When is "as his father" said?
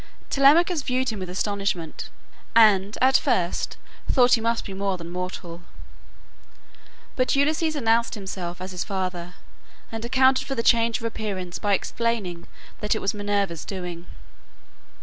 8.61-9.35